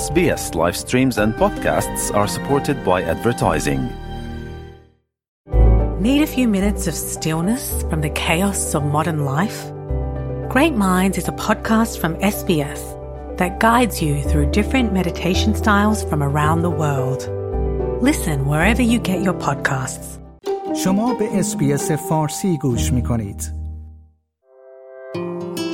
SBS 0.00 0.54
live 0.54 0.76
streams 0.76 1.16
and 1.18 1.34
podcasts 1.34 2.04
are 2.14 2.28
supported 2.36 2.76
by 2.84 2.98
advertising. 3.14 3.82
Need 6.06 6.22
a 6.22 6.30
few 6.36 6.48
minutes 6.48 6.86
of 6.86 6.94
stillness 6.94 7.64
from 7.90 8.00
the 8.00 8.12
chaos 8.24 8.74
of 8.74 8.82
modern 8.84 9.20
life? 9.24 9.60
Great 10.54 10.74
Minds 10.74 11.16
is 11.18 11.28
a 11.28 11.36
podcast 11.46 11.92
from 12.00 12.12
SBS 12.36 12.82
that 13.40 13.52
guides 13.58 13.96
you 14.04 14.14
through 14.28 14.46
different 14.60 14.92
meditation 14.92 15.54
styles 15.54 15.98
from 16.04 16.20
around 16.22 16.62
the 16.62 16.74
world. 16.82 17.20
Listen 18.10 18.38
wherever 18.46 18.82
you 18.82 18.98
get 18.98 19.20
your 19.22 19.38
podcasts. 19.48 20.06
شما 20.84 21.14
به 21.14 21.38
اسپیس 21.38 21.90
فارسی 21.92 22.58
گوش 22.58 22.92
می 22.92 23.02
کنید. 23.02 23.52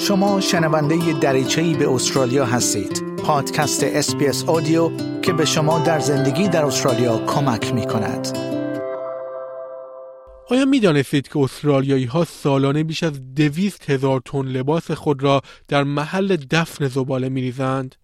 شما 0.00 0.40
شنونده 0.40 1.12
دریچه‌ای 1.20 1.74
به 1.74 1.90
استرالیا 1.94 2.44
هستید. 2.44 3.09
پادکست 3.23 3.83
SBS 3.83 4.43
Audio 4.43 4.91
که 5.21 5.33
به 5.33 5.45
شما 5.45 5.79
در 5.79 5.99
زندگی 5.99 6.47
در 6.47 6.65
استرالیا 6.65 7.25
کمک 7.25 7.73
می 7.73 7.85
کند. 7.85 8.37
آیا 10.49 10.65
می 10.65 10.79
دانستید 10.79 11.27
که 11.27 11.39
استرالیایی 11.39 12.05
ها 12.05 12.25
سالانه 12.25 12.83
بیش 12.83 13.03
از 13.03 13.35
دویست 13.35 13.89
هزار 13.89 14.21
تن 14.25 14.41
لباس 14.41 14.91
خود 14.91 15.23
را 15.23 15.41
در 15.67 15.83
محل 15.83 16.35
دفن 16.35 16.87
زباله 16.87 17.29
می 17.29 17.41
ریزند؟ 17.41 17.95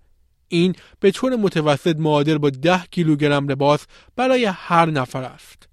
این 0.48 0.76
به 1.00 1.12
طور 1.12 1.36
متوسط 1.36 1.96
معادل 1.96 2.38
با 2.38 2.50
ده 2.50 2.82
کیلوگرم 2.92 3.48
لباس 3.50 3.86
برای 4.16 4.46
هر 4.46 4.86
نفر 4.86 5.24
است. 5.24 5.68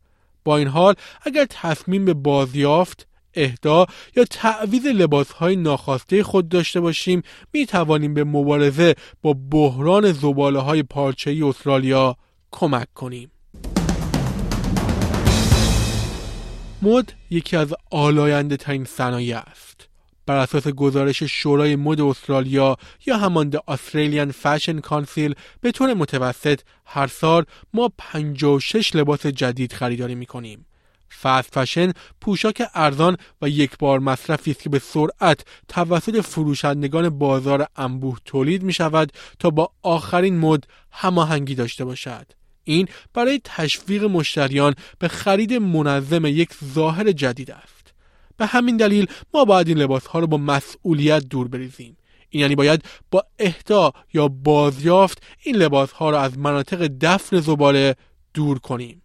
با 0.45 0.57
این 0.57 0.69
حال 0.69 0.95
اگر 1.23 1.47
تصمیم 1.51 2.05
به 2.05 2.15
بازیافت 2.15 3.07
اهدا 3.35 3.87
یا 4.17 4.25
تعویض 4.25 4.87
لباسهای 4.87 5.57
ناخواسته 5.57 6.23
خود 6.23 6.49
داشته 6.49 6.81
باشیم 6.81 7.23
می 7.53 7.67
توانیم 7.67 8.15
به 8.15 8.25
مبارزه 8.25 8.95
با 9.23 9.37
بحران 9.51 10.13
زباله 10.13 10.59
های 10.59 10.83
پارچه‌ای 10.83 11.43
استرالیا 11.43 12.17
کمک 12.51 12.95
کنیم. 12.95 13.31
مد 16.83 17.13
یکی 17.31 17.57
از 17.57 17.75
آلاینده 17.91 18.57
ترین 18.57 18.85
صنایع 18.85 19.39
است. 19.39 19.89
بر 20.27 20.37
اساس 20.37 20.69
گزارش 20.69 21.23
شورای 21.23 21.77
مد 21.77 22.01
استرالیا 22.01 22.77
یا 23.07 23.17
همان 23.17 23.49
د 23.49 23.57
استرالیان 23.69 24.31
فشن 24.31 24.81
کانسیل 24.81 25.35
به 25.61 25.73
طور 25.73 25.95
متوسط 25.95 26.61
هر 26.85 27.07
سال 27.07 27.45
ما 27.75 27.91
56 27.99 28.97
لباس 28.97 29.27
جدید 29.27 29.73
خریداری 29.73 30.15
می 30.15 30.27
کنیم. 30.27 30.67
فست 31.23 31.59
فشن 31.59 31.93
پوشاک 32.21 32.63
ارزان 32.75 33.17
و 33.43 33.49
یک 33.49 33.79
بار 33.79 33.99
مصرفی 33.99 34.51
است 34.51 34.63
که 34.63 34.71
به 34.71 34.79
سرعت 34.79 35.45
توسط 35.69 36.21
فروشندگان 36.21 37.09
بازار 37.09 37.67
انبوه 37.77 38.19
تولید 38.25 38.63
می 38.63 38.73
شود 38.73 39.13
تا 39.39 39.51
با 39.51 39.71
آخرین 39.83 40.39
مد 40.39 40.65
هماهنگی 40.91 41.55
داشته 41.55 41.85
باشد. 41.85 42.27
این 42.65 42.89
برای 43.15 43.41
تشویق 43.45 44.05
مشتریان 44.05 44.75
به 44.99 45.09
خرید 45.09 45.53
منظم 45.53 46.27
یک 46.27 46.51
ظاهر 46.75 47.13
جدید 47.13 47.51
است. 47.51 47.95
به 48.37 48.47
همین 48.47 48.77
دلیل 48.77 49.07
ما 49.35 49.45
باید 49.45 49.69
این 49.69 49.79
لباس 49.79 50.07
ها 50.07 50.19
را 50.19 50.27
با 50.27 50.37
مسئولیت 50.37 51.25
دور 51.25 51.49
بریزیم. 51.49 51.97
این 52.31 52.41
یعنی 52.41 52.55
باید 52.55 52.85
با 53.11 53.27
اهدا 53.39 53.93
یا 54.15 54.29
بازیافت 54.29 55.23
این 55.43 55.57
لباس 55.57 55.93
ها 55.93 56.11
را 56.11 56.21
از 56.21 56.39
مناطق 56.39 56.91
دفن 57.01 57.41
زباله 57.41 57.97
دور 58.35 58.59
کنیم. 58.59 59.03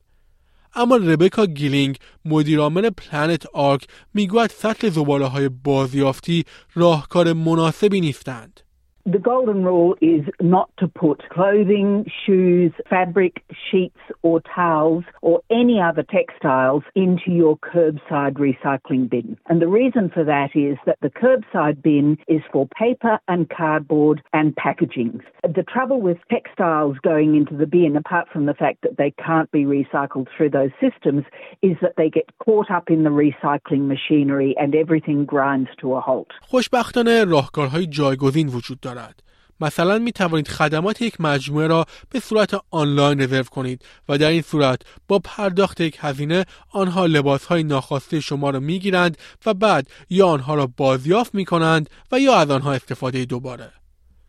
اما 0.75 0.95
ربکا 0.95 1.45
گیلینگ 1.45 1.97
مدیرعامل 2.25 2.89
پلنت 2.89 3.45
آرک 3.45 3.87
می‌گوید 4.13 4.51
سطل 4.51 4.89
زباله 4.89 5.25
های 5.25 5.49
بازیافتی 5.49 6.45
راهکار 6.75 7.33
مناسبی 7.33 8.01
نیستند. 8.01 8.61
The 9.06 9.18
golden 9.18 9.64
rule 9.64 9.94
is 10.00 10.24
not 10.40 10.70
to 10.78 10.88
put 10.88 11.28
clothing, 11.28 12.10
shoes, 12.24 12.72
fabric, 12.88 13.44
sheets, 13.70 14.00
or 14.22 14.40
towels, 14.40 15.04
or 15.20 15.42
any 15.50 15.78
other 15.78 16.02
textiles 16.02 16.84
into 16.94 17.30
your 17.30 17.58
curbside 17.58 18.38
recycling 18.38 19.10
bin. 19.10 19.36
And 19.46 19.60
the 19.60 19.68
reason 19.68 20.08
for 20.08 20.24
that 20.24 20.52
is 20.54 20.78
that 20.86 20.96
the 21.02 21.10
curbside 21.10 21.82
bin 21.82 22.16
is 22.28 22.40
for 22.50 22.66
paper 22.66 23.18
and 23.28 23.50
cardboard 23.50 24.22
and 24.32 24.56
packaging. 24.56 25.20
The 25.42 25.64
trouble 25.64 26.00
with 26.00 26.16
textiles 26.30 26.96
going 27.02 27.36
into 27.36 27.54
the 27.58 27.66
bin, 27.66 27.96
apart 27.98 28.28
from 28.32 28.46
the 28.46 28.54
fact 28.54 28.78
that 28.84 28.96
they 28.96 29.12
can't 29.22 29.50
be 29.50 29.64
recycled 29.64 30.28
through 30.34 30.48
those 30.48 30.70
systems, 30.80 31.24
is 31.60 31.76
that 31.82 31.96
they 31.98 32.08
get 32.08 32.30
caught 32.38 32.70
up 32.70 32.90
in 32.90 33.04
the 33.04 33.10
recycling 33.10 33.86
machinery 33.86 34.54
and 34.58 34.74
everything 34.74 35.26
grinds 35.26 35.68
to 35.82 35.92
a 35.92 36.00
halt. 36.00 36.28
خوشبختانه 36.40 37.24
راهکارهای 37.24 37.86
جایگزین 37.86 38.48
وجود 38.48 38.87
دارد. 38.93 39.23
مثلا 39.61 39.99
می 39.99 40.11
توانید 40.11 40.47
خدمات 40.47 41.01
یک 41.01 41.21
مجموعه 41.21 41.67
را 41.67 41.85
به 42.09 42.19
صورت 42.19 42.61
آنلاین 42.71 43.21
رزرو 43.21 43.43
کنید 43.43 43.81
و 44.09 44.17
در 44.17 44.29
این 44.29 44.41
صورت 44.41 44.81
با 45.07 45.19
پرداخت 45.19 45.81
یک 45.81 45.97
هزینه 45.99 46.45
آنها 46.69 47.05
لباس 47.05 47.45
های 47.45 47.63
ناخواسته 47.63 48.19
شما 48.19 48.49
را 48.49 48.59
می 48.59 48.79
گیرند 48.79 49.17
و 49.45 49.53
بعد 49.53 49.87
یا 50.09 50.27
آنها 50.27 50.55
را 50.55 50.67
بازیافت 50.77 51.35
می 51.35 51.45
کنند 51.45 51.89
و 52.11 52.19
یا 52.19 52.35
از 52.35 52.49
آنها 52.49 52.73
استفاده 52.73 53.25
دوباره. 53.25 53.71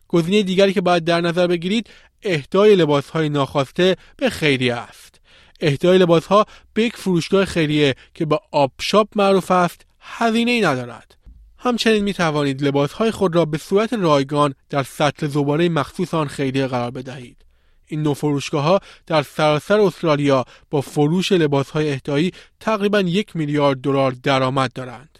گزینه 0.07 0.43
دیگری 0.43 0.73
که 0.73 0.81
باید 0.81 1.03
در 1.03 1.21
نظر 1.21 1.47
بگیرید 1.47 1.89
اهدای 2.23 2.75
لباس 2.75 3.09
های 3.09 3.29
ناخواسته 3.29 3.95
به 4.17 4.29
خیریه 4.29 4.75
است. 4.75 5.21
اهدای 5.59 5.97
لباس 5.97 6.25
ها 6.25 6.45
به 6.73 6.83
یک 6.83 6.97
فروشگاه 6.97 7.45
خیریه 7.45 7.95
که 8.13 8.25
به 8.25 8.39
آب 8.51 8.71
شاپ 8.81 9.07
معروف 9.15 9.51
است 9.51 9.85
هزینه 9.99 10.51
ای 10.51 10.61
ندارد. 10.61 11.20
همچنین 11.63 12.03
می 12.03 12.13
توانید 12.13 12.63
لباس 12.63 12.93
های 12.93 13.11
خود 13.11 13.35
را 13.35 13.45
به 13.45 13.57
صورت 13.57 13.93
رایگان 13.93 14.53
در 14.69 14.83
سطل 14.83 15.27
زباله 15.27 15.69
مخصوص 15.69 16.13
آن 16.13 16.27
خیریه 16.27 16.67
قرار 16.67 16.91
بدهید. 16.91 17.37
این 17.87 18.03
نوع 18.03 18.13
فروشگاه 18.13 18.63
ها 18.63 18.79
در 19.07 19.23
سراسر 19.23 19.79
استرالیا 19.79 20.45
با 20.69 20.81
فروش 20.81 21.31
لباس 21.31 21.69
های 21.69 21.91
اهدایی 21.91 22.31
تقریبا 22.59 22.99
یک 22.99 23.35
میلیارد 23.35 23.81
دلار 23.81 24.11
درآمد 24.11 24.73
دارند. 24.73 25.19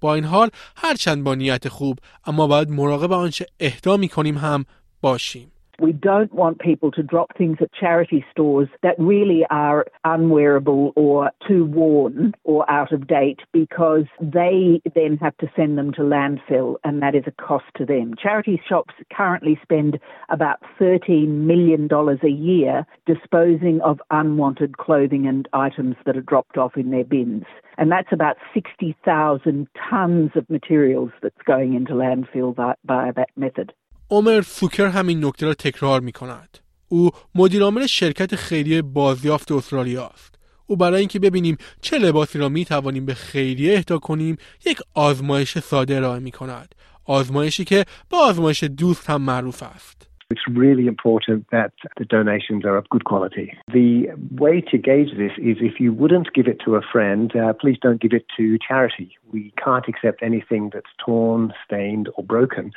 با 0.00 0.14
این 0.14 0.24
حال 0.24 0.50
هرچند 0.76 1.24
با 1.24 1.34
نیت 1.34 1.68
خوب 1.68 1.98
اما 2.24 2.46
باید 2.46 2.70
مراقب 2.70 3.12
آنچه 3.12 3.46
اهدا 3.60 3.96
می 3.96 4.08
کنیم 4.08 4.38
هم 4.38 4.64
باشیم. 5.00 5.52
We 5.78 5.92
don't 5.92 6.32
want 6.32 6.60
people 6.60 6.90
to 6.92 7.02
drop 7.02 7.36
things 7.36 7.58
at 7.60 7.72
charity 7.72 8.24
stores 8.30 8.68
that 8.82 8.94
really 8.98 9.44
are 9.50 9.86
unwearable 10.04 10.92
or 10.96 11.30
too 11.46 11.64
worn 11.64 12.34
or 12.44 12.70
out 12.70 12.92
of 12.92 13.06
date 13.06 13.40
because 13.52 14.04
they 14.20 14.80
then 14.94 15.16
have 15.16 15.36
to 15.38 15.50
send 15.56 15.78
them 15.78 15.92
to 15.94 16.02
landfill 16.02 16.76
and 16.84 17.02
that 17.02 17.14
is 17.14 17.24
a 17.26 17.42
cost 17.42 17.64
to 17.76 17.86
them. 17.86 18.14
Charity 18.20 18.60
shops 18.68 18.94
currently 19.12 19.58
spend 19.62 19.98
about 20.28 20.60
$13 20.80 21.28
million 21.28 21.88
a 21.90 22.28
year 22.28 22.86
disposing 23.06 23.80
of 23.80 24.00
unwanted 24.10 24.76
clothing 24.78 25.26
and 25.26 25.48
items 25.52 25.96
that 26.04 26.16
are 26.16 26.22
dropped 26.22 26.58
off 26.58 26.76
in 26.76 26.90
their 26.90 27.04
bins. 27.04 27.44
And 27.78 27.90
that's 27.90 28.12
about 28.12 28.36
60,000 28.52 29.68
tons 29.90 30.30
of 30.34 30.48
materials 30.50 31.10
that's 31.22 31.42
going 31.46 31.74
into 31.74 31.94
landfill 31.94 32.54
by, 32.54 32.74
by 32.84 33.10
that 33.16 33.30
method. 33.36 33.72
عمر 34.12 34.42
سوکر 34.42 34.86
همین 34.86 35.24
نکته 35.24 35.46
را 35.46 35.54
تکرار 35.54 36.00
می 36.00 36.12
کند. 36.12 36.58
او 36.88 37.10
مدیرعامل 37.34 37.86
شرکت 37.86 38.36
خیریه 38.36 38.82
بازیافت 38.82 39.52
استرالیا 39.52 40.06
است. 40.06 40.34
او 40.66 40.76
برای 40.76 41.00
اینکه 41.00 41.18
ببینیم 41.18 41.56
چه 41.80 41.98
لباسی 41.98 42.38
را 42.38 42.48
می 42.48 42.64
توانیم 42.64 43.06
به 43.06 43.14
خیریه 43.14 43.74
اهدا 43.74 43.98
کنیم 43.98 44.36
یک 44.66 44.78
آزمایش 44.94 45.58
ساده 45.58 45.96
ارائه 45.96 46.20
می 46.20 46.30
کند. 46.30 46.74
آزمایشی 47.04 47.64
که 47.64 47.84
به 48.10 48.16
آزمایش 48.16 48.64
دوست 48.64 49.10
هم 49.10 49.22
معروف 49.22 49.62
است. 49.62 50.08
It's 50.31 50.41
really 50.49 50.87
important 50.87 51.45
that 51.53 51.71
the 51.97 52.03
donations 52.03 52.65
are 52.65 52.75
of 52.75 52.89
good 52.89 53.05
quality. 53.05 53.53
The 53.71 54.07
way 54.29 54.59
to 54.71 54.77
gauge 54.77 55.11
this 55.15 55.31
is 55.37 55.55
if 55.61 55.79
you 55.79 55.93
wouldn't 55.93 56.33
give 56.33 56.47
it 56.47 56.59
to 56.65 56.75
a 56.75 56.81
friend, 56.81 57.33
uh, 57.33 57.53
please 57.53 57.77
don't 57.81 58.01
give 58.01 58.11
it 58.11 58.25
to 58.35 58.57
charity. 58.67 59.17
We 59.31 59.53
can't 59.63 59.87
accept 59.87 60.21
anything 60.21 60.71
that's 60.73 60.93
torn, 61.05 61.53
stained, 61.65 62.09
or 62.15 62.25
broken. 62.25 62.73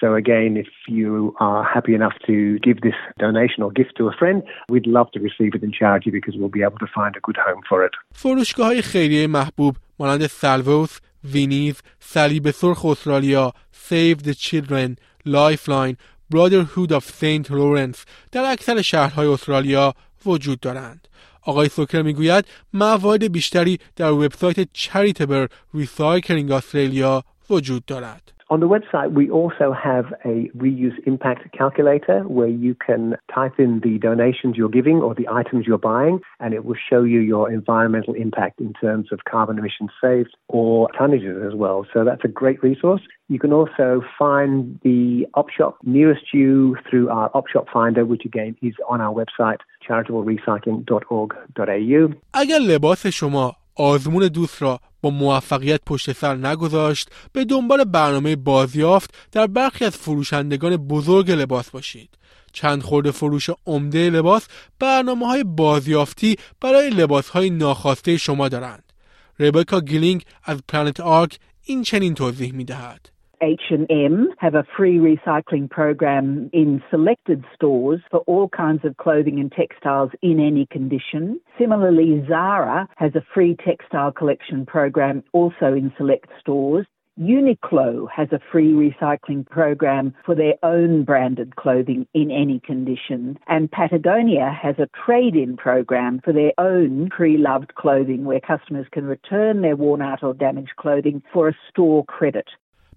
So 0.00 0.14
again, 0.14 0.56
if 0.56 0.68
you 0.88 1.36
are 1.40 1.62
happy 1.62 1.94
enough 1.94 2.14
to 2.26 2.58
give 2.60 2.80
this 2.80 2.94
donation 3.18 3.62
or 3.62 3.70
gift 3.70 3.92
to 3.98 4.08
a 4.08 4.12
friend, 4.12 4.42
we'd 4.70 4.86
love 4.86 5.10
to 5.12 5.20
receive 5.20 5.54
it 5.54 5.62
in 5.62 5.72
charity 5.72 6.10
because 6.10 6.34
we'll 6.38 6.48
be 6.48 6.62
able 6.62 6.78
to 6.78 6.90
find 6.94 7.14
a 7.16 7.20
good 7.20 7.36
home 7.36 7.62
for 7.68 7.84
it. 7.84 7.92
فروشگاه 8.12 8.66
های 8.66 8.82
خیریه 8.82 9.26
محبوب 9.26 9.76
مانند 9.98 10.26
سلووس، 10.26 11.00
وینیز، 11.24 11.82
صلیب 12.00 12.50
سرخ 12.50 12.84
استرالیا، 12.84 13.52
Save 13.72 14.22
the 14.22 14.34
Children، 14.34 14.96
Lifeline، 15.26 15.96
Brotherhood 16.33 16.91
of 16.91 17.03
St. 17.03 17.49
Lawrence 17.49 17.97
در 18.31 18.51
اکثر 18.51 18.81
شهرهای 18.81 19.27
استرالیا 19.27 19.93
وجود 20.25 20.59
دارند. 20.59 21.07
آقای 21.41 21.69
سوکر 21.69 22.01
می‌گوید 22.01 22.45
موارد 22.73 23.31
بیشتری 23.31 23.79
در 23.95 24.11
وبسایت 24.11 24.69
چریتبل 24.73 25.47
ریسایکلینگ 25.73 26.51
استرالیا 26.51 27.23
وجود 27.49 27.85
دارد. 27.85 28.31
On 28.50 28.60
the 28.60 28.68
website, 28.68 29.12
we 29.12 29.30
also 29.30 29.72
have 29.72 30.12
a 30.24 30.50
reuse 30.56 30.98
impact 31.06 31.50
calculator 31.56 32.24
where 32.24 32.48
you 32.48 32.74
can 32.74 33.16
type 33.34 33.58
in 33.58 33.80
the 33.80 33.96
donations 33.98 34.58
you're 34.58 34.68
giving 34.68 34.98
or 34.98 35.14
the 35.14 35.26
items 35.28 35.66
you're 35.66 35.78
buying, 35.78 36.20
and 36.40 36.52
it 36.52 36.66
will 36.66 36.76
show 36.90 37.04
you 37.04 37.20
your 37.20 37.50
environmental 37.50 38.12
impact 38.12 38.60
in 38.60 38.74
terms 38.74 39.10
of 39.12 39.24
carbon 39.24 39.58
emissions 39.58 39.90
saved 39.98 40.36
or 40.48 40.88
tonnages 40.88 41.42
as 41.46 41.54
well. 41.54 41.86
So 41.92 42.04
that's 42.04 42.22
a 42.22 42.28
great 42.28 42.62
resource. 42.62 43.00
You 43.28 43.38
can 43.38 43.54
also 43.54 44.02
find 44.18 44.78
the 44.82 45.26
OpShop 45.34 45.76
nearest 45.82 46.34
you 46.34 46.76
through 46.88 47.08
our 47.08 47.30
OpShop 47.30 47.70
Finder, 47.72 48.04
which 48.04 48.26
again 48.26 48.56
is 48.60 48.74
on 48.88 49.00
our 49.00 49.14
website, 49.14 49.60
charitablerecycling.org.au. 49.88 52.12
اگر 52.34 52.58
لباس 52.58 53.06
شما 53.06 53.52
آزمون 53.79 54.27
دوست 54.27 54.61
را 54.61 54.79
با 55.01 55.09
موفقیت 55.09 55.81
پشت 55.85 56.13
سر 56.13 56.35
نگذاشت 56.35 57.09
به 57.33 57.45
دنبال 57.45 57.83
برنامه 57.83 58.35
بازیافت 58.35 59.13
در 59.31 59.47
برخی 59.47 59.85
از 59.85 59.97
فروشندگان 59.97 60.77
بزرگ 60.77 61.31
لباس 61.31 61.69
باشید 61.69 62.09
چند 62.51 62.81
خرده 62.81 63.11
فروش 63.11 63.49
عمده 63.65 64.09
لباس 64.09 64.47
برنامه 64.79 65.27
های 65.27 65.43
بازیافتی 65.43 66.35
برای 66.61 66.89
لباس 66.89 67.29
های 67.29 67.49
ناخواسته 67.49 68.17
شما 68.17 68.49
دارند 68.49 68.93
ربکا 69.39 69.81
گیلینگ 69.81 70.23
از 70.43 70.59
Planet 70.67 70.99
Ark 70.99 71.39
این 71.63 71.83
چنین 71.83 72.13
توضیح 72.13 72.53
می 72.53 72.65
دهد. 72.65 73.09
H&M 73.41 74.29
have 74.37 74.55
a 74.55 74.65
free 74.75 74.97
recycling 74.97 75.69
program 75.69 76.49
in 76.53 76.81
selected 76.89 77.43
stores 77.55 78.01
for 78.11 78.19
all 78.21 78.49
kinds 78.49 78.85
of 78.85 78.97
clothing 78.97 79.39
and 79.39 79.51
textiles 79.51 80.11
in 80.21 80.39
any 80.39 80.65
condition. 80.65 81.39
Similarly, 81.57 82.23
Zara 82.27 82.87
has 82.97 83.15
a 83.15 83.25
free 83.33 83.55
textile 83.55 84.11
collection 84.11 84.65
program 84.65 85.23
also 85.33 85.73
in 85.73 85.91
select 85.97 86.29
stores. 86.39 86.85
Uniqlo 87.19 88.07
has 88.09 88.29
a 88.31 88.39
free 88.49 88.71
recycling 88.71 89.45
program 89.45 90.13
for 90.25 90.35
their 90.35 90.53
own 90.63 91.03
branded 91.03 91.57
clothing 91.57 92.07
in 92.13 92.31
any 92.31 92.61
condition. 92.61 93.37
And 93.47 93.69
Patagonia 93.69 94.57
has 94.61 94.75
a 94.79 94.87
trade 95.05 95.35
in 95.35 95.57
program 95.57 96.21
for 96.23 96.31
their 96.31 96.53
own 96.57 97.09
pre 97.09 97.37
loved 97.37 97.75
clothing 97.75 98.23
where 98.23 98.39
customers 98.39 98.87
can 98.91 99.03
return 99.03 99.61
their 99.61 99.75
worn 99.75 100.01
out 100.01 100.23
or 100.23 100.33
damaged 100.33 100.77
clothing 100.77 101.21
for 101.33 101.49
a 101.49 101.57
store 101.69 102.05
credit. 102.05 102.47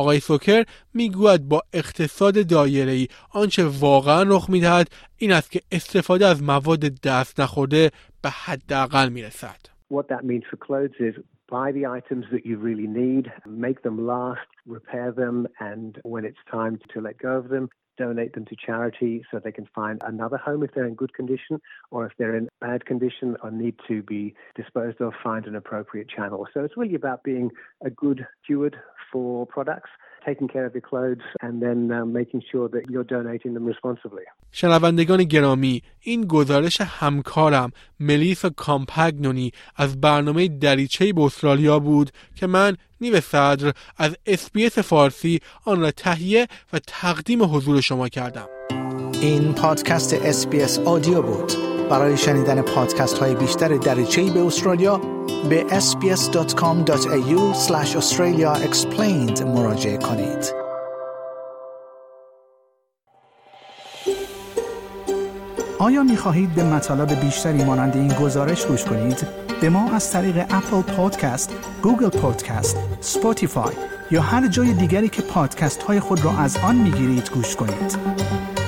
آقای 0.01 0.21
سوکر 0.21 0.65
می‌گوید 0.95 1.49
با 1.49 1.63
اقتصاد 1.73 2.47
دایره‌ای 2.47 3.09
آنچه 3.31 3.65
واقعا 3.65 4.23
رخ 4.23 4.51
می‌دهد 4.51 4.89
این 5.17 5.33
است 5.33 5.51
که 5.51 5.61
استفاده 5.73 6.27
از 6.27 6.43
مواد 6.43 6.81
دست 6.81 7.41
نخورده 7.41 7.91
به 8.23 8.31
حداقل 8.31 9.09
می‌رسد. 9.09 9.61
What 9.93 10.07
that 10.13 10.25
means 10.25 10.45
for 10.51 10.57
clothes 10.67 10.97
is 11.01 11.15
buy 11.51 11.73
the 11.73 11.87
items 11.87 12.27
that 12.33 12.47
you 12.47 12.57
really 12.57 12.87
need, 12.87 13.33
make 13.47 13.83
them 13.83 14.07
last, 14.07 14.47
repair 14.67 15.13
them, 15.13 15.49
and 15.59 15.99
when 16.05 16.25
it's 16.25 16.39
time 16.51 16.79
to 16.95 17.01
let 17.01 17.19
go 17.19 17.37
of 17.37 17.49
them, 17.49 17.69
donate 17.99 18.33
them 18.33 18.47
to 18.47 18.57
charity 18.57 19.23
so 19.31 19.39
they 19.39 19.53
can 19.53 19.69
find 19.75 20.01
another 20.07 20.39
home 20.39 20.63
if 20.63 20.73
they're 20.73 20.87
in 20.87 20.95
good 20.95 21.13
condition, 21.13 21.61
or 21.91 22.07
if 22.07 22.13
they're 22.19 22.37
in 22.37 22.49
bad 22.61 22.87
condition 22.87 23.37
or 23.43 23.51
need 23.51 23.75
to 23.87 24.03
be 24.03 24.35
disposed 24.55 25.01
of, 25.01 25.13
find 25.23 25.47
an 25.47 25.57
appropriate 25.57 26.09
channel. 26.09 26.47
So 26.55 26.65
it's 26.65 26.77
really 26.77 26.95
about 26.95 27.25
being 27.25 27.51
a 27.85 27.91
good 27.91 28.27
steward 28.43 28.77
for 29.13 29.45
products. 29.45 29.91
Taking 30.27 30.49
care 30.49 30.67
of 30.67 30.75
your 30.75 30.87
clothes 30.91 31.27
and 31.41 31.55
then 31.63 31.79
um, 31.93 32.13
making 32.13 32.43
sure 32.51 32.69
that 32.75 32.83
you're 32.91 33.09
donating 33.17 33.55
them 33.55 33.65
responsibly. 33.65 34.25
شنوندگان 34.53 35.25
گرامی 35.25 35.83
این 36.01 36.25
گزارش 36.25 36.81
همکارم 36.81 37.71
ملیسا 38.01 38.51
کامپگنونی 38.57 39.53
از 39.77 40.01
برنامه 40.01 40.49
دریچه 40.49 41.13
به 41.13 41.23
استرالیا 41.23 41.79
بود 41.79 42.11
که 42.35 42.47
من 42.47 42.77
نیو 43.01 43.21
صدر 43.21 43.73
از 43.99 44.17
SBS 44.27 44.79
فارسی 44.79 45.41
آن 45.65 45.81
را 45.81 45.91
تهیه 45.91 46.47
و 46.73 46.79
تقدیم 46.87 47.43
حضور 47.43 47.81
شما 47.81 48.09
کردم 48.09 48.49
این 49.21 49.55
پادکست 49.55 50.15
SBS 50.15 50.79
Audio 50.79 51.23
بود 51.23 51.80
برای 51.91 52.17
شنیدن 52.17 52.63
پادکست 52.63 53.19
های 53.19 53.35
بیشتر 53.35 53.69
دریچه 53.77 54.31
به 54.31 54.47
استرالیا 54.47 55.01
به 55.49 55.65
sbs.com.au 55.71 57.55
australia 57.99 58.71
explained 58.71 59.43
مراجعه 59.43 59.97
کنید 59.97 60.55
آیا 65.79 66.03
می 66.03 66.17
خواهید 66.17 66.55
به 66.55 66.65
مطالب 66.65 67.21
بیشتری 67.21 67.65
مانند 67.65 67.97
این 67.97 68.09
گزارش 68.09 68.67
گوش 68.67 68.85
کنید؟ 68.85 69.27
به 69.61 69.69
ما 69.71 69.91
از 69.93 70.13
طریق 70.13 70.37
Apple 70.51 70.83
Podcast، 70.83 71.55
Google 71.83 72.09
Podcast، 72.09 72.77
Spotify 73.01 73.75
یا 74.11 74.23
هر 74.23 74.49
جای 74.49 74.73
دیگری 74.73 75.09
که 75.09 75.23
پادکست 75.23 75.83
های 75.83 76.01
خود 76.01 76.25
را 76.25 76.39
از 76.39 76.57
آن 76.57 76.77
می 76.77 77.23
گوش 77.35 77.57
کنید 77.57 78.60